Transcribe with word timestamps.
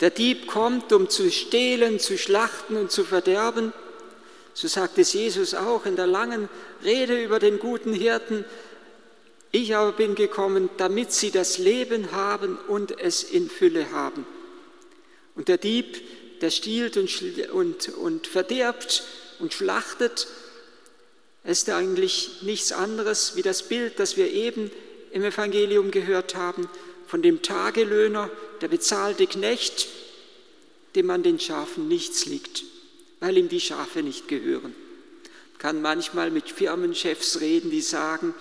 Der 0.00 0.10
Dieb 0.10 0.46
kommt, 0.46 0.92
um 0.92 1.08
zu 1.08 1.30
stehlen, 1.30 1.98
zu 1.98 2.18
schlachten 2.18 2.76
und 2.76 2.90
zu 2.90 3.04
verderben. 3.04 3.72
So 4.52 4.68
sagt 4.68 4.98
es 4.98 5.12
Jesus 5.12 5.54
auch 5.54 5.86
in 5.86 5.96
der 5.96 6.06
langen 6.06 6.48
Rede 6.84 7.22
über 7.22 7.38
den 7.38 7.58
guten 7.58 7.92
Hirten. 7.92 8.44
Ich 9.52 9.74
aber 9.74 9.92
bin 9.92 10.14
gekommen, 10.14 10.68
damit 10.76 11.12
sie 11.12 11.30
das 11.30 11.58
Leben 11.58 12.12
haben 12.12 12.58
und 12.68 13.00
es 13.00 13.22
in 13.22 13.48
Fülle 13.48 13.90
haben. 13.90 14.26
Und 15.34 15.48
der 15.48 15.58
Dieb, 15.58 16.40
der 16.40 16.50
stiehlt 16.50 16.96
und, 16.96 17.50
und, 17.50 17.88
und 17.90 18.26
verderbt 18.26 19.02
und 19.38 19.54
schlachtet, 19.54 20.26
ist 21.44 21.70
eigentlich 21.70 22.42
nichts 22.42 22.72
anderes 22.72 23.36
wie 23.36 23.42
das 23.42 23.62
Bild, 23.62 23.98
das 23.98 24.16
wir 24.16 24.30
eben 24.30 24.70
im 25.12 25.24
Evangelium 25.24 25.90
gehört 25.90 26.34
haben, 26.34 26.68
von 27.06 27.22
dem 27.22 27.42
Tagelöhner, 27.42 28.30
der 28.60 28.68
bezahlte 28.68 29.26
Knecht, 29.26 29.88
dem 30.94 31.10
an 31.10 31.22
den 31.22 31.38
Schafen 31.38 31.88
nichts 31.88 32.26
liegt, 32.26 32.64
weil 33.20 33.36
ihm 33.36 33.48
die 33.48 33.60
Schafe 33.60 34.02
nicht 34.02 34.28
gehören. 34.28 34.74
Kann 35.58 35.80
manchmal 35.80 36.30
mit 36.30 36.50
Firmenchefs 36.50 37.40
reden, 37.40 37.70
die 37.70 37.80
sagen, 37.80 38.34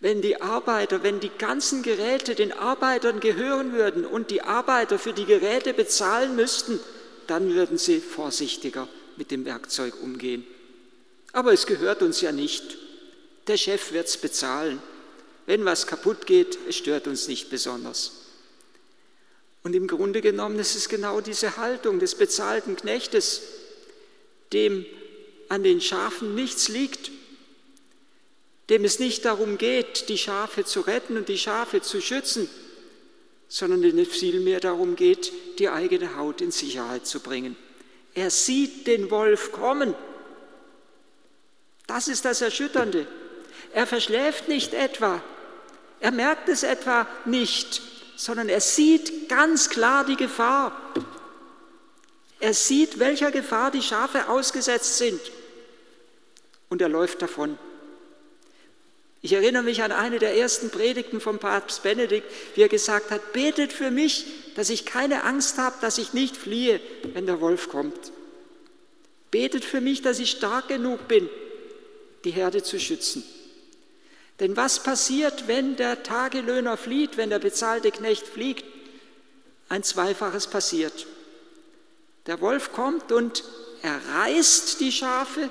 wenn 0.00 0.20
die 0.20 0.42
Arbeiter, 0.42 1.04
wenn 1.04 1.20
die 1.20 1.30
ganzen 1.38 1.82
Geräte 1.84 2.34
den 2.34 2.52
Arbeitern 2.52 3.20
gehören 3.20 3.72
würden 3.72 4.04
und 4.04 4.32
die 4.32 4.42
Arbeiter 4.42 4.98
für 4.98 5.12
die 5.12 5.24
Geräte 5.24 5.72
bezahlen 5.74 6.34
müssten, 6.34 6.80
dann 7.28 7.54
würden 7.54 7.78
sie 7.78 8.00
vorsichtiger 8.00 8.88
mit 9.16 9.30
dem 9.30 9.44
Werkzeug 9.44 9.94
umgehen. 10.02 10.44
Aber 11.32 11.52
es 11.52 11.66
gehört 11.66 12.02
uns 12.02 12.20
ja 12.20 12.32
nicht. 12.32 12.78
Der 13.46 13.56
Chef 13.56 13.92
wird 13.92 14.08
es 14.08 14.16
bezahlen. 14.16 14.82
Wenn 15.46 15.64
was 15.64 15.86
kaputt 15.86 16.26
geht, 16.26 16.58
es 16.68 16.76
stört 16.76 17.06
uns 17.06 17.28
nicht 17.28 17.50
besonders. 17.50 18.12
Und 19.62 19.74
im 19.74 19.86
Grunde 19.86 20.20
genommen 20.20 20.58
ist 20.58 20.74
es 20.74 20.88
genau 20.88 21.20
diese 21.20 21.56
Haltung 21.56 21.98
des 21.98 22.14
bezahlten 22.14 22.76
Knechtes, 22.76 23.42
dem 24.52 24.84
an 25.48 25.62
den 25.62 25.80
Schafen 25.80 26.34
nichts 26.34 26.68
liegt, 26.68 27.10
dem 28.70 28.84
es 28.84 28.98
nicht 28.98 29.24
darum 29.24 29.58
geht, 29.58 30.08
die 30.08 30.18
Schafe 30.18 30.64
zu 30.64 30.80
retten 30.80 31.16
und 31.16 31.28
die 31.28 31.38
Schafe 31.38 31.82
zu 31.82 32.00
schützen, 32.00 32.48
sondern 33.48 33.82
dem 33.82 33.98
es 33.98 34.08
vielmehr 34.08 34.60
darum 34.60 34.96
geht, 34.96 35.32
die 35.58 35.68
eigene 35.68 36.16
Haut 36.16 36.40
in 36.40 36.50
Sicherheit 36.50 37.06
zu 37.06 37.20
bringen. 37.20 37.56
Er 38.14 38.30
sieht 38.30 38.86
den 38.86 39.10
Wolf 39.10 39.52
kommen. 39.52 39.94
Das 41.86 42.08
ist 42.08 42.24
das 42.24 42.40
Erschütternde. 42.40 43.06
Er 43.72 43.86
verschläft 43.86 44.48
nicht 44.48 44.74
etwa, 44.74 45.22
er 46.00 46.10
merkt 46.10 46.48
es 46.48 46.62
etwa 46.62 47.06
nicht, 47.24 47.80
sondern 48.16 48.48
er 48.48 48.60
sieht 48.60 49.28
ganz 49.28 49.70
klar 49.70 50.04
die 50.04 50.16
Gefahr. 50.16 50.76
Er 52.40 52.54
sieht, 52.54 52.98
welcher 52.98 53.30
Gefahr 53.30 53.70
die 53.70 53.82
Schafe 53.82 54.28
ausgesetzt 54.28 54.98
sind. 54.98 55.20
Und 56.68 56.82
er 56.82 56.88
läuft 56.88 57.22
davon. 57.22 57.56
Ich 59.24 59.32
erinnere 59.32 59.62
mich 59.62 59.84
an 59.84 59.92
eine 59.92 60.18
der 60.18 60.36
ersten 60.36 60.70
Predigten 60.70 61.20
vom 61.20 61.38
Papst 61.38 61.84
Benedikt, 61.84 62.26
wie 62.56 62.62
er 62.62 62.68
gesagt 62.68 63.12
hat, 63.12 63.32
betet 63.32 63.72
für 63.72 63.92
mich, 63.92 64.26
dass 64.56 64.70
ich 64.70 64.84
keine 64.84 65.22
Angst 65.22 65.58
habe, 65.58 65.76
dass 65.80 65.98
ich 65.98 66.12
nicht 66.12 66.36
fliehe, 66.36 66.80
wenn 67.14 67.26
der 67.26 67.40
Wolf 67.40 67.68
kommt. 67.68 68.10
Betet 69.30 69.64
für 69.64 69.80
mich, 69.80 70.02
dass 70.02 70.18
ich 70.18 70.32
stark 70.32 70.66
genug 70.66 71.06
bin, 71.06 71.30
die 72.24 72.32
Herde 72.32 72.64
zu 72.64 72.80
schützen. 72.80 73.22
Denn 74.40 74.56
was 74.56 74.82
passiert, 74.82 75.46
wenn 75.46 75.76
der 75.76 76.02
Tagelöhner 76.02 76.76
flieht, 76.76 77.16
wenn 77.16 77.30
der 77.30 77.38
bezahlte 77.38 77.90
Knecht 77.90 78.26
fliegt? 78.26 78.64
Ein 79.68 79.82
Zweifaches 79.82 80.46
passiert. 80.46 81.06
Der 82.26 82.40
Wolf 82.40 82.72
kommt 82.72 83.12
und 83.12 83.44
er 83.82 84.00
reißt 84.14 84.80
die 84.80 84.92
Schafe 84.92 85.50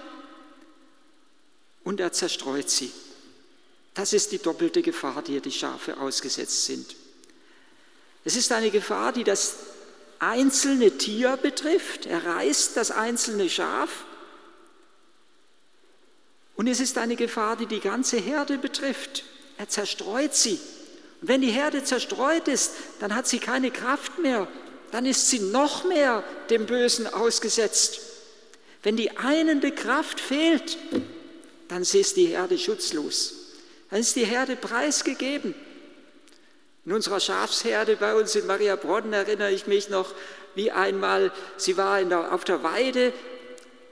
und 1.84 2.00
er 2.00 2.12
zerstreut 2.12 2.70
sie. 2.70 2.92
Das 3.94 4.14
ist 4.14 4.32
die 4.32 4.38
doppelte 4.38 4.82
Gefahr, 4.82 5.22
die 5.22 5.42
die 5.42 5.52
Schafe 5.52 5.98
ausgesetzt 5.98 6.66
sind. 6.66 6.96
Es 8.24 8.36
ist 8.36 8.52
eine 8.52 8.72
Gefahr, 8.72 9.12
die 9.12 9.24
das 9.24 9.56
einzelne 10.20 10.98
Tier 10.98 11.38
betrifft. 11.38 12.06
Er 12.06 12.24
reißt 12.24 12.78
das 12.78 12.92
einzelne 12.92 13.50
Schaf 13.50 14.06
und 16.62 16.68
es 16.68 16.80
ist 16.80 17.00
eine 17.00 17.16
Gefahr, 17.16 17.56
die 17.56 17.66
die 17.66 17.80
ganze 17.80 18.18
Herde 18.18 18.60
betrifft. 18.60 19.24
Er 19.58 19.68
zerstreut 19.68 20.36
sie. 20.36 20.60
Und 21.20 21.28
wenn 21.28 21.42
die 21.42 21.50
Herde 21.50 21.84
zerstreut 21.84 22.48
ist, 22.48 22.74
dann 23.00 23.16
hat 23.16 23.28
sie 23.28 23.40
keine 23.40 23.72
Kraft 23.72 24.20
mehr. 24.20 24.48
Dann 24.92 25.08
ist 25.08 25.28
sie 25.28 25.40
noch 25.40 25.86
mehr 25.86 26.24
dem 26.52 26.68
Bösen 26.68 27.08
ausgesetzt. 27.08 28.02
Wenn 28.84 28.96
die 28.96 29.18
einende 29.18 29.72
Kraft 29.72 30.20
fehlt, 30.20 30.78
dann 31.68 31.82
ist 31.82 32.16
die 32.16 32.28
Herde 32.28 32.60
schutzlos. 32.60 33.34
Dann 33.90 34.00
ist 34.00 34.16
die 34.16 34.26
Herde 34.26 34.56
preisgegeben. 34.56 35.56
In 36.86 36.92
unserer 36.92 37.20
Schafsherde 37.20 37.96
bei 37.96 38.14
uns 38.14 38.36
in 38.36 38.46
Maria 38.46 38.76
Brodden 38.76 39.14
erinnere 39.14 39.52
ich 39.52 39.66
mich 39.66 39.90
noch, 39.90 40.14
wie 40.54 40.70
einmal, 40.70 41.32
sie 41.58 41.76
war 41.76 42.04
der, 42.04 42.32
auf 42.32 42.44
der 42.44 42.62
Weide 42.62 43.14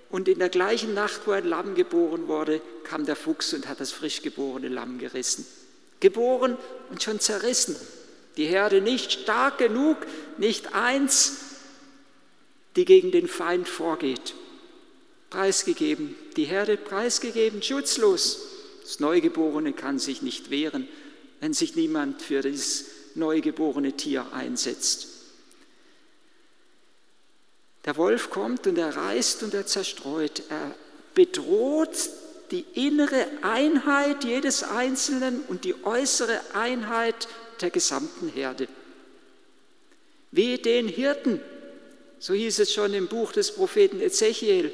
und 0.10 0.28
in 0.28 0.40
der 0.40 0.50
gleichen 0.50 0.94
Nacht, 0.94 1.22
wo 1.26 1.32
ein 1.32 1.48
Lamm 1.48 1.76
geboren 1.76 2.28
wurde, 2.28 2.62
kam 2.84 3.06
der 3.06 3.16
Fuchs 3.16 3.54
und 3.54 3.68
hat 3.68 3.80
das 3.80 3.92
frisch 3.92 4.22
geborene 4.22 4.68
Lamm 4.68 4.98
gerissen. 4.98 5.46
Geboren 6.00 6.58
und 6.90 7.04
schon 7.04 7.20
zerrissen. 7.20 7.76
Die 8.38 8.46
Herde 8.46 8.82
nicht 8.82 9.12
stark 9.12 9.58
genug, 9.58 9.98
nicht 10.38 10.74
eins, 10.74 11.38
die 12.76 12.86
gegen 12.86 13.12
den 13.12 13.28
Feind 13.28 13.68
vorgeht. 13.68 14.34
Preisgegeben, 15.30 16.16
die 16.38 16.46
Herde 16.46 16.78
preisgegeben, 16.78 17.62
schutzlos. 17.62 18.40
Das 18.82 19.00
Neugeborene 19.00 19.74
kann 19.74 20.00
sich 20.00 20.24
nicht 20.24 20.50
wehren, 20.50 20.88
wenn 21.40 21.54
sich 21.54 21.76
niemand 21.76 22.22
für 22.22 22.42
dieses 22.42 22.86
neugeborene 23.14 23.94
Tier 23.94 24.26
einsetzt. 24.34 25.19
Der 27.90 27.98
Wolf 27.98 28.30
kommt 28.30 28.68
und 28.68 28.78
er 28.78 28.96
reißt 28.96 29.42
und 29.42 29.56
er 29.56 29.66
zerstreut. 29.66 30.44
Er 30.50 30.76
bedroht 31.16 31.90
die 32.52 32.64
innere 32.76 33.26
Einheit 33.42 34.24
jedes 34.24 34.62
Einzelnen 34.62 35.42
und 35.48 35.66
die 35.66 35.74
äußere 35.84 36.40
Einheit 36.54 37.28
der 37.62 37.72
gesamten 37.72 38.30
Herde. 38.30 38.68
Wehe 40.30 40.60
den 40.60 40.88
Hirten, 40.88 41.42
so 42.20 42.36
hieß 42.36 42.60
es 42.60 42.72
schon 42.72 42.94
im 42.94 43.08
Buch 43.08 43.32
des 43.32 43.56
Propheten 43.56 44.02
Ezechiel, 44.02 44.72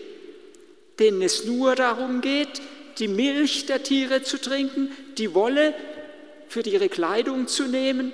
denen 0.99 1.21
es 1.21 1.45
nur 1.45 1.75
darum 1.75 2.19
geht, 2.19 2.61
die 2.97 3.07
Milch 3.07 3.65
der 3.65 3.81
Tiere 3.81 4.23
zu 4.23 4.41
trinken, 4.41 4.91
die 5.17 5.33
Wolle 5.33 5.73
für 6.49 6.67
ihre 6.67 6.89
Kleidung 6.89 7.47
zu 7.47 7.63
nehmen 7.63 8.11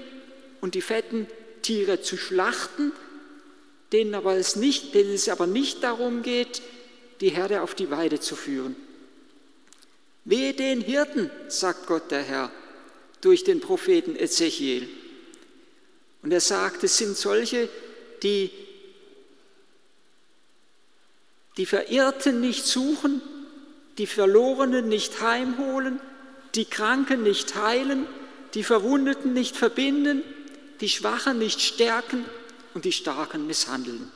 und 0.62 0.76
die 0.76 0.82
fetten 0.82 1.26
Tiere 1.64 2.02
zu 2.02 2.18
schlachten, 2.18 2.92
denen, 3.92 4.16
aber 4.16 4.36
es 4.36 4.56
nicht, 4.56 4.94
denen 4.94 5.14
es 5.14 5.30
aber 5.30 5.48
nicht 5.48 5.84
darum 5.84 6.22
geht, 6.22 6.62
die 7.20 7.30
Herde 7.30 7.62
auf 7.62 7.76
die 7.76 7.92
Weide 7.92 8.20
zu 8.20 8.36
führen. 8.36 8.76
Wehe 10.24 10.54
den 10.54 10.82
Hirten, 10.82 11.30
sagt 11.48 11.88
Gott 11.88 12.12
der 12.12 12.24
Herr 12.24 12.52
durch 13.22 13.44
den 13.44 13.60
Propheten 13.60 14.16
Ezechiel. 14.16 14.88
Und 16.24 16.32
er 16.32 16.42
sagt, 16.42 16.84
es 16.84 16.98
sind 16.98 17.18
solche, 17.18 17.70
die 18.24 18.52
die 21.58 21.66
Verirrten 21.66 22.40
nicht 22.40 22.66
suchen, 22.66 23.22
die 23.98 24.08
Verlorenen 24.08 24.88
nicht 24.88 25.22
heimholen, 25.22 26.00
die 26.56 26.66
Kranken 26.66 27.24
nicht 27.24 27.56
heilen, 27.56 28.08
die 28.54 28.64
Verwundeten 28.64 29.34
nicht 29.34 29.56
verbinden, 29.56 30.24
die 30.80 30.90
Schwachen 30.90 31.38
nicht 31.38 31.62
stärken, 31.62 32.26
und 32.74 32.86
die 32.86 32.92
Starken 32.92 33.48
misshandeln. 33.48 34.12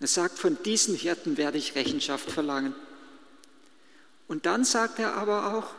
Er 0.00 0.06
sagt, 0.06 0.38
von 0.38 0.62
diesen 0.62 0.94
Hirten 0.94 1.36
werde 1.36 1.58
ich 1.58 1.74
Rechenschaft 1.74 2.30
verlangen. 2.30 2.74
Und 4.28 4.46
dann 4.46 4.64
sagt 4.64 4.98
er 4.98 5.14
aber 5.14 5.56
auch 5.56 5.74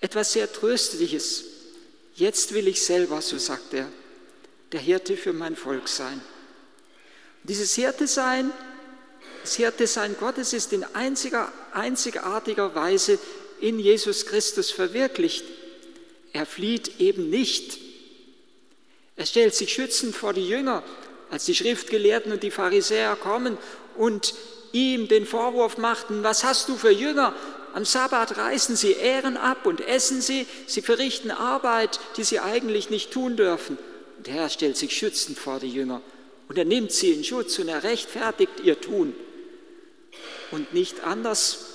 etwas 0.00 0.32
sehr 0.32 0.52
Tröstliches. 0.52 1.44
Jetzt 2.14 2.54
will 2.54 2.68
ich 2.68 2.82
selber, 2.82 3.20
so 3.22 3.38
sagt 3.38 3.74
er, 3.74 3.88
der 4.72 4.80
Hirte 4.80 5.16
für 5.16 5.32
mein 5.32 5.56
Volk 5.56 5.88
sein. 5.88 6.20
Und 7.42 7.50
dieses 7.50 7.74
Hirte 7.74 8.06
sein, 8.06 8.50
das 9.42 9.56
Hirte 9.56 9.86
sein 9.86 10.16
Gottes 10.18 10.52
ist 10.52 10.72
in 10.72 10.84
einziger, 10.84 11.52
einzigartiger 11.72 12.74
Weise 12.74 13.18
in 13.60 13.78
Jesus 13.78 14.26
Christus 14.26 14.70
verwirklicht. 14.70 15.44
Er 16.32 16.46
flieht 16.46 17.00
eben 17.00 17.30
nicht 17.30 17.78
er 19.16 19.26
stellt 19.26 19.54
sich 19.54 19.72
schützend 19.72 20.14
vor 20.14 20.32
die 20.32 20.46
Jünger, 20.46 20.82
als 21.30 21.44
die 21.44 21.54
Schriftgelehrten 21.54 22.32
und 22.32 22.42
die 22.42 22.50
Pharisäer 22.50 23.16
kommen 23.16 23.58
und 23.96 24.34
ihm 24.72 25.08
den 25.08 25.26
Vorwurf 25.26 25.78
machten, 25.78 26.22
was 26.22 26.44
hast 26.44 26.68
du 26.68 26.76
für 26.76 26.90
Jünger? 26.90 27.34
Am 27.74 27.84
Sabbat 27.84 28.36
reißen 28.36 28.76
sie 28.76 28.92
Ehren 28.92 29.36
ab 29.36 29.66
und 29.66 29.80
essen 29.80 30.20
sie, 30.20 30.46
sie 30.66 30.82
verrichten 30.82 31.30
Arbeit, 31.30 31.98
die 32.16 32.24
sie 32.24 32.40
eigentlich 32.40 32.90
nicht 32.90 33.12
tun 33.12 33.36
dürfen. 33.36 33.78
Und 34.16 34.26
der 34.26 34.34
Herr 34.34 34.48
stellt 34.48 34.76
sich 34.76 34.96
schützend 34.96 35.38
vor 35.38 35.58
die 35.58 35.70
Jünger 35.70 36.00
und 36.48 36.58
er 36.58 36.64
nimmt 36.64 36.92
sie 36.92 37.12
in 37.12 37.24
Schutz 37.24 37.58
und 37.58 37.68
er 37.68 37.82
rechtfertigt 37.82 38.60
ihr 38.62 38.80
Tun. 38.80 39.14
Und 40.50 40.72
nicht 40.74 41.02
anders, 41.04 41.66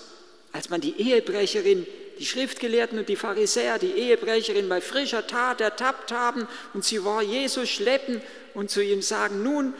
als 0.51 0.69
man 0.69 0.80
die 0.80 1.00
Ehebrecherin, 1.00 1.86
die 2.19 2.25
Schriftgelehrten 2.25 3.00
und 3.00 3.07
die 3.07 3.16
Pharisäer, 3.16 3.80
die 3.80 3.94
Ehebrecherin 3.94 4.68
bei 4.68 4.81
frischer 4.81 5.25
Tat 5.25 5.62
ertappt 5.62 6.12
haben 6.12 6.48
und 6.74 6.83
sie 6.83 7.00
vor 7.00 7.21
Jesus 7.21 7.69
schleppen 7.69 8.21
und 8.54 8.69
zu 8.69 8.83
ihm 8.83 9.01
sagen, 9.01 9.42
nun, 9.42 9.74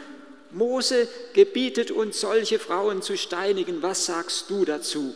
Mose 0.50 1.06
gebietet 1.34 1.90
uns, 1.90 2.20
solche 2.20 2.58
Frauen 2.58 3.02
zu 3.02 3.16
steinigen, 3.16 3.82
was 3.82 4.06
sagst 4.06 4.48
du 4.48 4.64
dazu? 4.64 5.14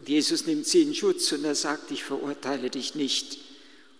Und 0.00 0.08
Jesus 0.08 0.46
nimmt 0.46 0.66
sie 0.66 0.82
in 0.82 0.94
Schutz 0.94 1.30
und 1.32 1.44
er 1.44 1.54
sagt, 1.54 1.90
ich 1.90 2.02
verurteile 2.02 2.70
dich 2.70 2.94
nicht. 2.94 3.38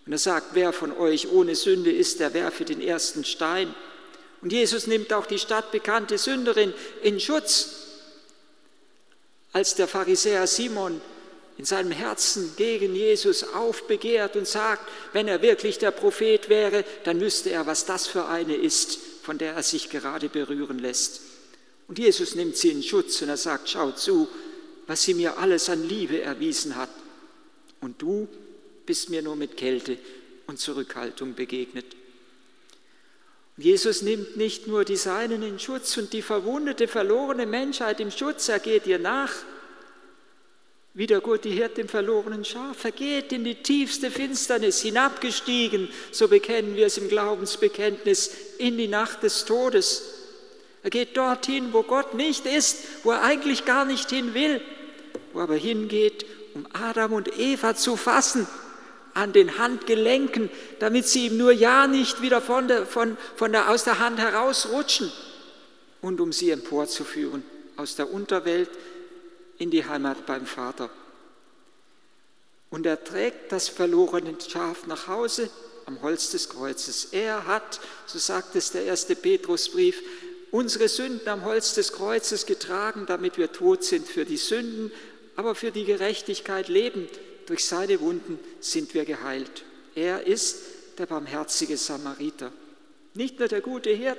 Und 0.05 0.11
er 0.11 0.17
sagt, 0.17 0.49
wer 0.53 0.73
von 0.73 0.91
euch 0.91 1.31
ohne 1.31 1.55
Sünde 1.55 1.91
ist, 1.91 2.19
der 2.19 2.33
werfe 2.33 2.65
den 2.65 2.81
ersten 2.81 3.23
Stein. 3.23 3.73
Und 4.41 4.51
Jesus 4.51 4.87
nimmt 4.87 5.13
auch 5.13 5.27
die 5.27 5.39
stadtbekannte 5.39 6.17
Sünderin 6.17 6.73
in 7.03 7.19
Schutz. 7.19 7.69
Als 9.53 9.75
der 9.75 9.87
Pharisäer 9.87 10.47
Simon 10.47 10.99
in 11.57 11.65
seinem 11.65 11.91
Herzen 11.91 12.53
gegen 12.57 12.95
Jesus 12.95 13.43
aufbegehrt 13.43 14.35
und 14.35 14.47
sagt, 14.47 14.89
wenn 15.13 15.27
er 15.27 15.41
wirklich 15.41 15.77
der 15.77 15.91
Prophet 15.91 16.49
wäre, 16.49 16.83
dann 17.05 17.21
wüsste 17.21 17.49
er, 17.49 17.65
was 17.65 17.85
das 17.85 18.07
für 18.07 18.25
eine 18.27 18.55
ist, 18.55 18.99
von 19.23 19.37
der 19.37 19.53
er 19.53 19.63
sich 19.63 19.89
gerade 19.89 20.27
berühren 20.27 20.79
lässt. 20.79 21.21
Und 21.87 21.99
Jesus 21.99 22.35
nimmt 22.35 22.57
sie 22.57 22.71
in 22.71 22.83
Schutz 22.83 23.21
und 23.21 23.29
er 23.29 23.37
sagt, 23.37 23.69
schau 23.69 23.91
zu, 23.91 24.27
was 24.87 25.03
sie 25.03 25.13
mir 25.13 25.37
alles 25.37 25.69
an 25.69 25.87
Liebe 25.87 26.21
erwiesen 26.21 26.75
hat. 26.75 26.89
Und 27.79 28.01
du 28.01 28.27
bist 28.85 29.09
mir 29.09 29.21
nur 29.21 29.35
mit 29.35 29.55
Kälte 29.55 29.97
und 30.47 30.59
Zurückhaltung 30.59 31.35
begegnet. 31.35 31.85
Jesus 33.57 34.01
nimmt 34.01 34.35
nicht 34.35 34.67
nur 34.67 34.83
die 34.83 34.97
Seinen 34.97 35.41
in 35.41 35.59
Schutz 35.59 35.95
und 35.97 36.11
die 36.11 36.21
verwundete, 36.21 36.87
verlorene 36.89 37.45
Menschheit 37.45 38.01
im 38.01 38.11
Schutz, 38.11 38.49
er 38.49 38.59
geht 38.59 38.85
ihr 38.85 38.99
nach, 38.99 39.31
wie 40.95 41.07
der 41.07 41.19
gute 41.19 41.49
Hirt 41.49 41.77
dem 41.77 41.89
verlorenen 41.89 42.45
Schaf. 42.45 42.85
Er 42.85 42.91
geht 42.91 43.33
in 43.33 43.43
die 43.43 43.55
tiefste 43.55 44.09
Finsternis, 44.09 44.81
hinabgestiegen, 44.81 45.89
so 46.11 46.29
bekennen 46.29 46.77
wir 46.77 46.85
es 46.85 46.97
im 46.97 47.09
Glaubensbekenntnis, 47.09 48.31
in 48.57 48.77
die 48.77 48.87
Nacht 48.87 49.21
des 49.21 49.43
Todes. 49.43 50.03
Er 50.83 50.89
geht 50.89 51.17
dorthin, 51.17 51.73
wo 51.73 51.83
Gott 51.83 52.13
nicht 52.13 52.45
ist, 52.45 52.77
wo 53.03 53.11
er 53.11 53.23
eigentlich 53.23 53.65
gar 53.65 53.83
nicht 53.83 54.09
hin 54.09 54.33
will, 54.33 54.61
wo 55.33 55.39
er 55.39 55.43
aber 55.43 55.55
hingeht, 55.55 56.25
um 56.53 56.65
Adam 56.71 57.11
und 57.11 57.37
Eva 57.37 57.75
zu 57.75 57.97
fassen 57.97 58.47
an 59.13 59.33
den 59.33 59.57
Handgelenken, 59.57 60.49
damit 60.79 61.07
sie 61.07 61.27
ihm 61.27 61.37
nur 61.37 61.51
ja 61.51 61.87
nicht 61.87 62.21
wieder 62.21 62.39
von 62.39 62.69
der, 62.69 62.85
von, 62.85 63.17
von 63.35 63.51
der, 63.51 63.69
aus 63.69 63.83
der 63.83 63.99
Hand 63.99 64.17
herausrutschen 64.17 65.11
und 66.01 66.21
um 66.21 66.31
sie 66.31 66.51
emporzuführen 66.51 67.43
aus 67.75 67.97
der 67.97 68.13
Unterwelt 68.13 68.69
in 69.57 69.71
die 69.71 69.85
Heimat 69.85 70.25
beim 70.25 70.45
Vater. 70.45 70.89
Und 72.69 72.85
er 72.85 73.03
trägt 73.03 73.51
das 73.51 73.69
verlorene 73.69 74.35
Schaf 74.39 74.87
nach 74.87 75.07
Hause 75.07 75.49
am 75.85 76.01
Holz 76.01 76.31
des 76.31 76.49
Kreuzes. 76.49 77.09
Er 77.11 77.45
hat, 77.45 77.79
so 78.05 78.17
sagt 78.17 78.55
es 78.55 78.71
der 78.71 78.85
erste 78.85 79.15
Petrusbrief, 79.15 80.01
unsere 80.51 80.87
Sünden 80.87 81.27
am 81.29 81.45
Holz 81.45 81.73
des 81.73 81.93
Kreuzes 81.93 82.45
getragen, 82.45 83.05
damit 83.05 83.37
wir 83.37 83.51
tot 83.51 83.83
sind 83.83 84.07
für 84.07 84.25
die 84.25 84.37
Sünden, 84.37 84.91
aber 85.35 85.55
für 85.55 85.71
die 85.71 85.85
Gerechtigkeit 85.85 86.67
leben 86.67 87.07
durch 87.45 87.65
seine 87.65 87.99
Wunden 87.99 88.39
sind 88.59 88.93
wir 88.93 89.05
geheilt. 89.05 89.63
Er 89.93 90.25
ist 90.25 90.57
der 90.97 91.05
barmherzige 91.05 91.77
Samariter. 91.77 92.51
Nicht 93.13 93.39
nur 93.39 93.47
der 93.47 93.61
gute 93.61 93.91
Hirt, 93.91 94.17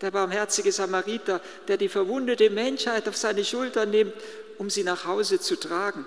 der 0.00 0.10
barmherzige 0.10 0.72
Samariter, 0.72 1.40
der 1.68 1.76
die 1.76 1.88
verwundete 1.88 2.50
Menschheit 2.50 3.08
auf 3.08 3.16
seine 3.16 3.44
Schultern 3.44 3.90
nimmt, 3.90 4.14
um 4.60 4.68
sie 4.68 4.84
nach 4.84 5.06
Hause 5.06 5.40
zu 5.40 5.56
tragen. 5.56 6.04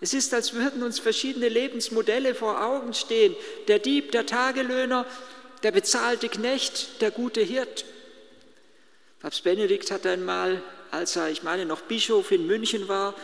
Es 0.00 0.14
ist, 0.14 0.32
als 0.34 0.52
würden 0.52 0.84
uns 0.84 1.00
verschiedene 1.00 1.48
Lebensmodelle 1.48 2.36
vor 2.36 2.64
Augen 2.64 2.94
stehen. 2.94 3.34
Der 3.66 3.80
Dieb, 3.80 4.12
der 4.12 4.24
Tagelöhner, 4.24 5.04
der 5.64 5.72
bezahlte 5.72 6.28
Knecht, 6.28 7.00
der 7.00 7.10
gute 7.10 7.40
Hirt. 7.40 7.84
Papst 9.18 9.42
Benedikt 9.42 9.90
hat 9.90 10.06
einmal, 10.06 10.62
als 10.92 11.16
er, 11.16 11.28
ich 11.28 11.42
meine, 11.42 11.66
noch 11.66 11.80
Bischof 11.80 12.30
in 12.30 12.46
München 12.46 12.86
war, 12.86 13.16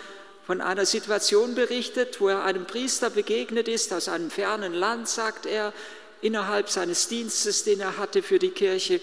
von 0.45 0.61
einer 0.61 0.87
Situation 0.87 1.55
berichtet, 1.55 2.21
wo 2.21 2.27
er 2.27 2.43
einem 2.43 2.65
Priester 2.67 3.11
begegnet 3.11 3.69
ist, 3.69 3.93
aus 3.93 4.09
einem 4.09 4.29
fernen 4.29 4.75
Land, 4.75 5.09
sagt 5.09 5.47
er, 5.47 5.73
innerhalb 6.21 6.69
seines 6.69 7.07
Dienstes, 7.07 7.63
den 7.63 7.79
er 7.79 7.97
hatte 7.97 8.25
für 8.25 8.41
die 8.41 8.51
Kirche. 8.51 9.01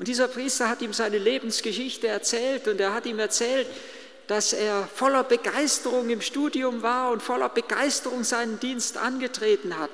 Und 0.00 0.08
dieser 0.08 0.26
Priester 0.26 0.68
hat 0.68 0.82
ihm 0.82 0.92
seine 0.92 1.18
Lebensgeschichte 1.18 2.08
erzählt 2.08 2.66
und 2.66 2.80
er 2.80 2.94
hat 2.94 3.06
ihm 3.06 3.20
erzählt, 3.20 3.68
dass 4.26 4.52
er 4.52 4.88
voller 4.92 5.24
Begeisterung 5.24 6.10
im 6.10 6.20
Studium 6.20 6.82
war 6.82 7.10
und 7.10 7.22
voller 7.22 7.48
Begeisterung 7.48 8.24
seinen 8.24 8.58
Dienst 8.58 8.96
angetreten 8.96 9.78
hat. 9.78 9.90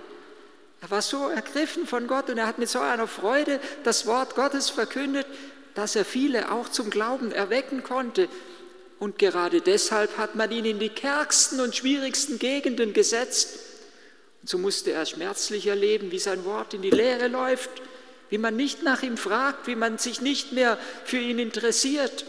Er 0.81 0.91
war 0.91 1.03
so 1.03 1.29
ergriffen 1.29 1.87
von 1.87 2.07
Gott 2.07 2.29
und 2.29 2.39
er 2.39 2.47
hat 2.47 2.59
mit 2.59 2.69
so 2.69 2.81
einer 2.81 3.07
Freude 3.07 3.61
das 3.85 4.07
Wort 4.07 4.35
Gottes 4.35 4.71
verkündet, 4.71 5.27
dass 5.75 5.97
er 5.97 6.05
viele 6.05 6.51
auch 6.51 6.69
zum 6.69 6.91
Glauben 6.91 7.31
erwecken 7.31 7.83
konnte. 7.83 8.29
Und 8.99 9.19
gerade 9.19 9.61
deshalb 9.61 10.17
hat 10.19 10.35
man 10.35 10.51
ihn 10.51 10.65
in 10.65 10.79
die 10.79 10.89
kärgsten 10.89 11.61
und 11.61 11.77
schwierigsten 11.77 12.39
Gegenden 12.39 12.93
gesetzt. 12.93 13.59
Und 14.41 14.49
so 14.49 14.59
musste 14.59 14.93
er 14.93 15.07
schmerzlich 15.07 15.67
erleben, 15.67 16.11
wie 16.11 16.19
sein 16.19 16.45
Wort 16.45 16.75
in 16.75 16.83
die 16.83 16.91
Leere 16.91 17.29
läuft, 17.29 17.71
wie 18.31 18.39
man 18.39 18.57
nicht 18.57 18.83
nach 18.83 19.03
ihm 19.03 19.17
fragt, 19.17 19.67
wie 19.67 19.77
man 19.77 19.99
sich 19.99 20.21
nicht 20.21 20.53
mehr 20.53 20.79
für 21.05 21.19
ihn 21.19 21.39
interessiert. 21.39 22.25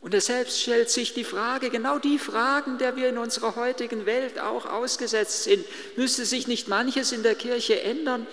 Und 0.00 0.14
er 0.14 0.20
selbst 0.20 0.60
stellt 0.60 0.90
sich 0.90 1.12
die 1.12 1.24
Frage, 1.24 1.70
genau 1.70 1.98
die 1.98 2.18
Fragen, 2.18 2.78
der 2.78 2.96
wir 2.96 3.08
in 3.08 3.18
unserer 3.18 3.56
heutigen 3.56 4.06
Welt 4.06 4.38
auch 4.38 4.64
ausgesetzt 4.64 5.44
sind. 5.44 5.64
Müsste 5.96 6.24
sich 6.24 6.46
nicht 6.46 6.68
manches 6.68 7.10
in 7.12 7.22
der 7.22 7.34
Kirche 7.34 7.82
ändern? 7.82 8.26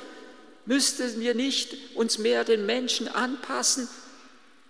Müssten 0.65 1.19
wir 1.19 1.33
nicht 1.33 1.75
uns 1.95 2.17
mehr 2.17 2.43
den 2.43 2.65
Menschen 2.65 3.07
anpassen? 3.07 3.87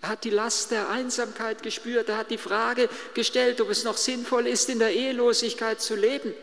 Er 0.02 0.10
hat 0.10 0.24
die 0.24 0.30
Last 0.30 0.72
der 0.72 0.90
Einsamkeit 0.90 1.64
gespürt. 1.64 2.10
Er 2.10 2.18
hat 2.18 2.32
die 2.32 2.38
Frage 2.38 2.90
gestellt, 3.14 3.60
ob 3.60 3.70
es 3.70 3.84
noch 3.84 3.98
sinnvoll 3.98 4.48
ist, 4.48 4.70
in 4.70 4.80
der 4.80 4.94
Ehelosigkeit 4.94 5.82
zu 5.82 5.96
leben. 5.96 6.34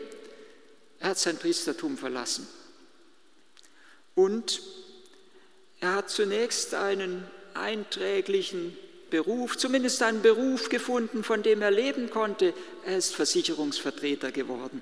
Er 0.99 1.09
hat 1.09 1.19
sein 1.19 1.37
Priestertum 1.37 1.97
verlassen. 1.97 2.47
Und 4.15 4.61
er 5.79 5.95
hat 5.95 6.09
zunächst 6.09 6.75
einen 6.75 7.25
einträglichen 7.53 8.77
Beruf, 9.13 9.57
zumindest 9.59 10.01
einen 10.01 10.23
Beruf 10.23 10.69
gefunden, 10.69 11.23
von 11.23 11.43
dem 11.43 11.61
er 11.61 11.69
leben 11.69 12.09
konnte. 12.09 12.51
Er 12.83 12.97
ist 12.97 13.13
Versicherungsvertreter 13.13 14.31
geworden. 14.31 14.81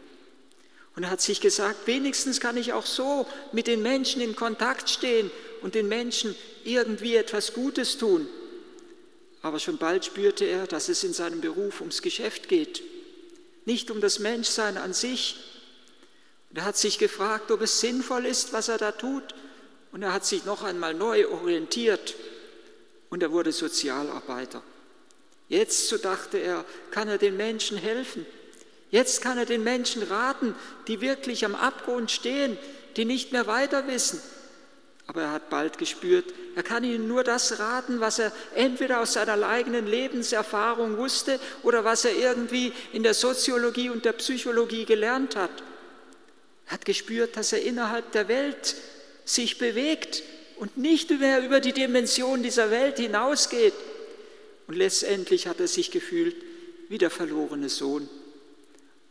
Und 0.95 1.03
er 1.03 1.09
hat 1.09 1.19
sich 1.19 1.41
gesagt, 1.41 1.85
wenigstens 1.85 2.39
kann 2.39 2.55
ich 2.55 2.71
auch 2.71 2.85
so 2.85 3.27
mit 3.51 3.67
den 3.67 3.81
Menschen 3.81 4.21
in 4.21 4.37
Kontakt 4.37 4.89
stehen 4.89 5.29
und 5.61 5.75
den 5.75 5.89
Menschen 5.89 6.33
irgendwie 6.63 7.17
etwas 7.17 7.53
Gutes 7.53 7.97
tun. 7.97 8.25
Aber 9.41 9.59
schon 9.59 9.77
bald 9.77 10.05
spürte 10.05 10.45
er, 10.45 10.65
dass 10.65 10.87
es 10.87 11.03
in 11.03 11.11
seinem 11.11 11.41
Beruf 11.41 11.81
ums 11.81 12.01
Geschäft 12.01 12.47
geht, 12.47 12.83
nicht 13.65 13.91
um 13.91 13.99
das 13.99 14.19
Menschsein 14.19 14.77
an 14.77 14.93
sich. 14.93 15.39
Und 16.49 16.59
er 16.59 16.63
hat 16.63 16.77
sich 16.77 16.99
gefragt, 16.99 17.51
ob 17.51 17.61
es 17.61 17.81
sinnvoll 17.81 18.25
ist, 18.25 18.53
was 18.53 18.69
er 18.69 18.77
da 18.77 18.93
tut. 18.93 19.35
Und 19.91 20.03
er 20.03 20.13
hat 20.13 20.25
sich 20.25 20.45
noch 20.45 20.63
einmal 20.63 20.93
neu 20.93 21.27
orientiert 21.27 22.15
und 23.11 23.21
er 23.21 23.31
wurde 23.31 23.51
Sozialarbeiter. 23.51 24.63
Jetzt, 25.49 25.89
so 25.89 25.97
dachte 25.97 26.37
er, 26.37 26.65
kann 26.89 27.09
er 27.09 27.17
den 27.17 27.37
Menschen 27.37 27.77
helfen. 27.77 28.25
Jetzt 28.89 29.21
kann 29.21 29.37
er 29.37 29.45
den 29.45 29.63
Menschen 29.63 30.01
raten, 30.01 30.55
die 30.87 31.01
wirklich 31.01 31.45
am 31.45 31.53
Abgrund 31.53 32.09
stehen, 32.09 32.57
die 32.95 33.05
nicht 33.05 33.31
mehr 33.31 33.47
weiter 33.47 33.85
wissen. 33.87 34.21
Aber 35.07 35.23
er 35.23 35.31
hat 35.31 35.49
bald 35.49 35.77
gespürt, 35.77 36.33
er 36.55 36.63
kann 36.63 36.85
ihnen 36.85 37.07
nur 37.07 37.25
das 37.25 37.59
raten, 37.59 37.99
was 37.99 38.19
er 38.19 38.31
entweder 38.55 39.01
aus 39.01 39.13
seiner 39.13 39.45
eigenen 39.45 39.87
Lebenserfahrung 39.87 40.97
wusste 40.97 41.37
oder 41.63 41.83
was 41.83 42.05
er 42.05 42.15
irgendwie 42.15 42.71
in 42.93 43.03
der 43.03 43.13
Soziologie 43.13 43.89
und 43.89 44.05
der 44.05 44.13
Psychologie 44.13 44.85
gelernt 44.85 45.35
hat. 45.35 45.51
Er 46.67 46.73
hat 46.73 46.85
gespürt, 46.85 47.35
dass 47.35 47.51
er 47.51 47.61
innerhalb 47.61 48.13
der 48.13 48.29
Welt 48.29 48.75
sich 49.25 49.57
bewegt 49.57 50.23
und 50.61 50.77
nicht 50.77 51.09
mehr 51.09 51.43
über 51.43 51.59
die 51.59 51.73
Dimension 51.73 52.43
dieser 52.43 52.69
Welt 52.69 52.99
hinausgeht. 52.99 53.73
Und 54.67 54.75
letztendlich 54.75 55.47
hat 55.47 55.59
er 55.59 55.67
sich 55.67 55.89
gefühlt 55.89 56.35
wie 56.87 56.99
der 56.99 57.09
verlorene 57.09 57.67
Sohn. 57.67 58.07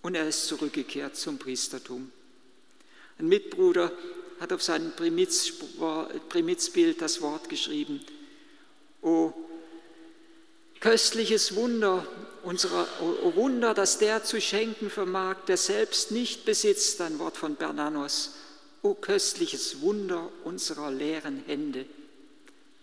Und 0.00 0.14
er 0.14 0.28
ist 0.28 0.46
zurückgekehrt 0.46 1.16
zum 1.16 1.38
Priestertum. 1.38 2.12
Ein 3.18 3.26
Mitbruder 3.26 3.90
hat 4.38 4.52
auf 4.52 4.62
seinem 4.62 4.92
Primizbild 4.92 7.02
das 7.02 7.20
Wort 7.20 7.48
geschrieben. 7.48 8.00
O 9.02 9.32
köstliches 10.78 11.56
Wunder 11.56 12.06
unserer, 12.44 12.86
o 13.24 13.34
Wunder, 13.34 13.74
dass 13.74 13.98
der 13.98 14.22
zu 14.22 14.40
schenken 14.40 14.88
vermag, 14.88 15.38
der 15.48 15.56
selbst 15.56 16.12
nicht 16.12 16.44
besitzt, 16.44 17.00
ein 17.00 17.18
Wort 17.18 17.36
von 17.36 17.56
Bernanos, 17.56 18.34
O 18.82 18.94
köstliches 18.94 19.80
Wunder 19.80 20.30
unserer 20.44 20.90
leeren 20.90 21.42
Hände. 21.46 21.84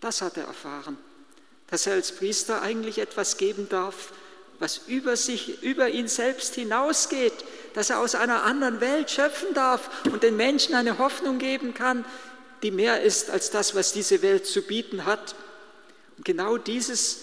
Das 0.00 0.22
hat 0.22 0.36
er 0.36 0.44
erfahren, 0.44 0.96
dass 1.68 1.86
er 1.86 1.94
als 1.94 2.12
Priester 2.12 2.62
eigentlich 2.62 2.98
etwas 2.98 3.36
geben 3.36 3.68
darf, 3.68 4.12
was 4.60 4.82
über 4.86 5.16
sich, 5.16 5.62
über 5.62 5.88
ihn 5.88 6.08
selbst 6.08 6.54
hinausgeht, 6.54 7.32
dass 7.74 7.90
er 7.90 8.00
aus 8.00 8.14
einer 8.14 8.44
anderen 8.44 8.80
Welt 8.80 9.10
schöpfen 9.10 9.54
darf 9.54 9.90
und 10.06 10.22
den 10.22 10.36
Menschen 10.36 10.74
eine 10.74 10.98
Hoffnung 10.98 11.38
geben 11.38 11.74
kann, 11.74 12.04
die 12.62 12.70
mehr 12.70 13.02
ist 13.02 13.30
als 13.30 13.50
das, 13.50 13.74
was 13.74 13.92
diese 13.92 14.22
Welt 14.22 14.46
zu 14.46 14.62
bieten 14.62 15.04
hat. 15.04 15.34
Und 16.16 16.24
genau 16.24 16.58
dieses 16.58 17.18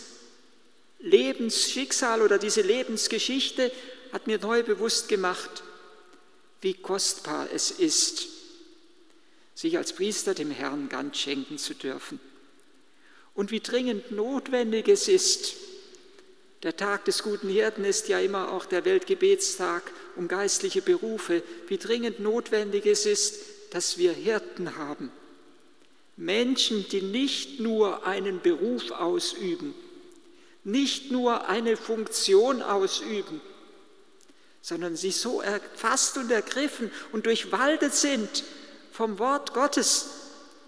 Lebensschicksal 1.00 2.22
oder 2.22 2.38
diese 2.38 2.62
Lebensgeschichte 2.62 3.72
hat 4.14 4.28
mir 4.28 4.40
neu 4.40 4.64
bewusst 4.64 5.10
gemacht, 5.10 5.64
wie 6.62 6.74
kostbar 6.74 7.48
es 7.54 7.70
ist, 7.72 8.28
sich 9.56 9.78
als 9.78 9.94
Priester 9.94 10.34
dem 10.34 10.52
Herrn 10.52 10.90
ganz 10.90 11.18
schenken 11.18 11.58
zu 11.58 11.74
dürfen. 11.74 12.20
Und 13.34 13.52
wie 13.52 13.62
dringend 13.62 14.12
notwendig 14.12 14.88
es 14.88 15.08
ist, 15.08 15.56
der 16.64 16.78
Tag 16.78 17.06
des 17.06 17.24
guten 17.24 17.50
Hirten 17.50 17.86
ist 17.86 18.08
ja 18.08 18.20
immer 18.20 18.52
auch 18.52 18.66
der 18.66 18.86
Weltgebetstag 18.86 19.84
um 20.16 20.28
geistliche 20.28 20.82
Berufe, 20.82 21.42
wie 21.68 21.78
dringend 21.78 22.20
notwendig 22.20 22.86
es 22.86 23.06
ist, 23.06 23.40
dass 23.72 23.98
wir 23.98 24.14
Hirten 24.14 24.76
haben. 24.78 25.12
Menschen, 26.18 26.88
die 26.90 27.02
nicht 27.02 27.60
nur 27.60 28.06
einen 28.06 28.42
Beruf 28.42 28.92
ausüben, 28.92 29.74
nicht 30.64 31.12
nur 31.12 31.48
eine 31.48 31.78
Funktion 31.78 32.62
ausüben, 32.62 33.42
sondern 34.62 34.96
sie 34.96 35.12
so 35.12 35.42
erfasst 35.42 36.18
und 36.18 36.32
ergriffen 36.32 36.90
und 37.12 37.26
durchwaldet 37.26 37.94
sind 37.94 38.44
vom 38.96 39.20
Wort 39.20 39.54
Gottes, 39.54 40.08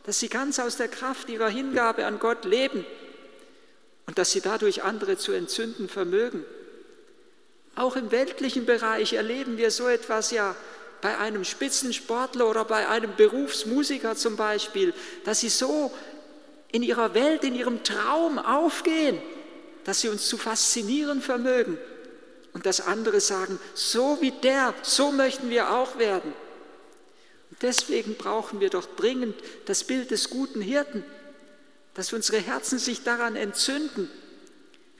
dass 0.04 0.20
sie 0.20 0.28
ganz 0.28 0.60
aus 0.60 0.76
der 0.76 0.90
Kraft 0.90 1.30
ihrer 1.30 1.48
Hingabe 1.48 2.06
an 2.06 2.20
Gott 2.20 2.44
leben 2.44 2.86
und 4.06 4.18
dass 4.18 4.32
sie 4.32 4.42
dadurch 4.42 4.84
andere 4.84 5.18
zu 5.18 5.32
entzünden 5.32 5.88
vermögen. 5.88 6.46
Auch 7.76 7.96
im 7.96 8.12
weltlichen 8.12 8.66
Bereich 8.66 9.14
erleben 9.14 9.58
wir 9.58 9.72
so 9.72 9.88
etwas 9.88 10.32
ja 10.32 10.56
bei 11.02 11.18
einem 11.18 11.46
Spitzensportler 11.46 12.50
oder 12.50 12.66
bei 12.66 12.90
einem 12.90 13.16
Berufsmusiker 13.16 14.16
zum 14.16 14.36
Beispiel, 14.36 14.94
dass 15.24 15.40
sie 15.40 15.50
so 15.50 15.94
in 16.72 16.84
ihrer 16.84 17.14
Welt, 17.14 17.44
in 17.44 17.56
ihrem 17.56 17.84
Traum 17.84 18.40
aufgehen, 18.40 19.22
dass 19.86 20.02
sie 20.02 20.10
uns 20.10 20.28
zu 20.28 20.38
faszinieren 20.38 21.22
vermögen 21.22 21.78
und 22.52 22.66
dass 22.66 22.82
andere 22.82 23.22
sagen, 23.22 23.58
so 23.74 24.18
wie 24.20 24.32
der, 24.32 24.74
so 24.82 25.12
möchten 25.12 25.50
wir 25.50 25.72
auch 25.72 25.98
werden. 25.98 26.34
Deswegen 27.62 28.16
brauchen 28.16 28.60
wir 28.60 28.70
doch 28.70 28.86
dringend 28.96 29.36
das 29.66 29.84
Bild 29.84 30.12
des 30.12 30.30
guten 30.30 30.62
Hirten, 30.62 31.04
dass 31.96 32.14
unsere 32.14 32.38
Herzen 32.38 32.78
sich 32.78 33.04
daran 33.04 33.36
entzünden. 33.36 34.10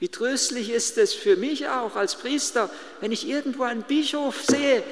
Wie 0.00 0.08
tröstlich 0.08 0.70
ist 0.70 0.98
es 0.98 1.12
für 1.12 1.36
mich 1.36 1.68
auch 1.68 1.96
als 1.96 2.16
Priester, 2.16 2.70
wenn 3.00 3.12
ich 3.12 3.28
irgendwo 3.28 3.64
einen 3.64 3.82
Bischof 3.82 4.44
sehe, 4.44 4.82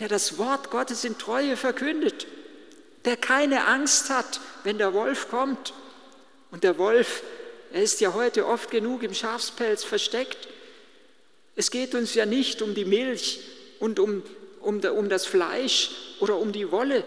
der 0.00 0.08
das 0.08 0.38
Wort 0.38 0.70
Gottes 0.70 1.04
in 1.04 1.18
Treue 1.18 1.56
verkündet, 1.56 2.26
der 3.04 3.16
keine 3.16 3.66
Angst 3.66 4.10
hat, 4.10 4.40
wenn 4.64 4.78
der 4.78 4.94
Wolf 4.94 5.28
kommt. 5.28 5.72
Und 6.50 6.64
der 6.64 6.78
Wolf, 6.78 7.22
er 7.72 7.82
ist 7.82 8.00
ja 8.00 8.14
heute 8.14 8.46
oft 8.46 8.70
genug 8.70 9.02
im 9.02 9.14
Schafspelz 9.14 9.84
versteckt. 9.84 10.48
Es 11.54 11.70
geht 11.70 11.94
uns 11.94 12.14
ja 12.14 12.26
nicht 12.26 12.62
um 12.62 12.74
die 12.74 12.84
Milch 12.84 13.40
und 13.78 14.00
um, 14.00 14.22
um, 14.60 14.80
um 14.80 15.08
das 15.08 15.26
Fleisch 15.26 15.90
oder 16.20 16.38
um 16.38 16.52
die 16.52 16.70
Wolle, 16.70 17.04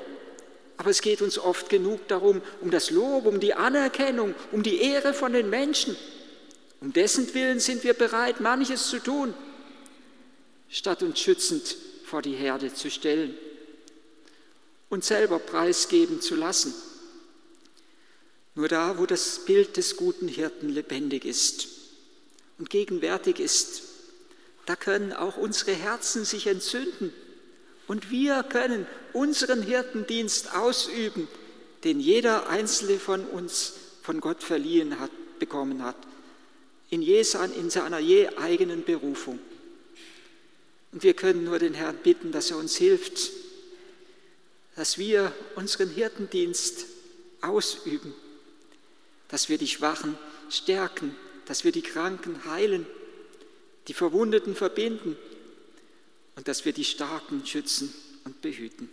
aber 0.78 0.90
es 0.90 1.02
geht 1.02 1.22
uns 1.22 1.38
oft 1.38 1.70
genug 1.70 2.08
darum, 2.08 2.42
um 2.62 2.72
das 2.72 2.90
Lob, 2.90 3.26
um 3.26 3.40
die 3.40 3.54
Anerkennung, 3.54 4.34
um 4.52 4.64
die 4.64 4.82
Ehre 4.82 5.14
von 5.14 5.34
den 5.34 5.50
Menschen. 5.50 5.96
Um 6.82 6.92
dessen 6.92 7.34
Willen 7.34 7.60
sind 7.60 7.84
wir 7.84 7.94
bereit, 7.94 8.42
manches 8.42 8.90
zu 8.90 9.00
tun, 9.00 9.34
statt 10.70 11.04
uns 11.04 11.20
schützend 11.20 11.78
vor 12.04 12.22
die 12.22 12.34
Herde 12.34 12.74
zu 12.74 12.92
stellen 12.92 13.38
und 14.90 15.06
selber 15.06 15.40
preisgeben 15.40 16.20
zu 16.22 16.36
lassen. 16.36 16.74
Nur 18.56 18.68
da, 18.68 18.98
wo 18.98 19.06
das 19.06 19.46
Bild 19.46 19.78
des 19.78 19.96
guten 19.96 20.28
Hirten 20.28 20.70
lebendig 20.70 21.26
ist 21.26 21.68
und 22.58 22.70
gegenwärtig 22.70 23.40
ist, 23.40 23.84
da 24.66 24.76
können 24.76 25.14
auch 25.14 25.38
unsere 25.38 25.72
Herzen 25.72 26.26
sich 26.26 26.48
entzünden 26.48 27.14
und 27.88 28.12
wir 28.12 28.44
können 28.44 28.88
unseren 29.12 29.62
Hirtendienst 29.62 30.56
ausüben, 30.56 31.28
den 31.84 32.00
jeder 32.00 32.48
einzelne 32.50 32.98
von 32.98 33.26
uns 33.26 33.74
von 34.02 34.22
Gott 34.22 34.44
verliehen 34.44 35.00
hat, 35.00 35.12
bekommen 35.40 35.84
hat, 35.84 35.98
in, 36.90 37.02
in 37.02 37.70
seiner 37.70 38.00
je 38.00 38.30
eigenen 38.38 38.84
Berufung. 38.84 39.40
Und 40.92 41.04
wir 41.04 41.14
können 41.14 41.44
nur 41.44 41.60
den 41.60 41.74
Herrn 41.74 41.98
bitten, 41.98 42.32
dass 42.32 42.52
er 42.52 42.58
uns 42.58 42.76
hilft, 42.76 43.32
dass 44.76 44.98
wir 44.98 45.34
unseren 45.56 45.90
Hirtendienst 45.90 46.86
ausüben, 47.42 48.14
dass 49.28 49.50
wir 49.50 49.58
die 49.58 49.68
Schwachen 49.68 50.18
stärken, 50.50 51.16
dass 51.46 51.64
wir 51.64 51.72
die 51.72 51.82
Kranken 51.82 52.46
heilen, 52.46 52.86
die 53.88 53.94
Verwundeten 53.94 54.56
verbinden 54.56 55.18
und 56.36 56.48
dass 56.48 56.66
wir 56.66 56.74
die 56.74 56.86
Starken 56.86 57.46
schützen 57.46 57.94
und 58.26 58.42
behüten. 58.42 58.90